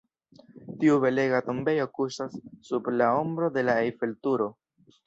[0.83, 4.55] Tiu belega tombejo kuŝas sub la ombro de la Eiffel-Turo.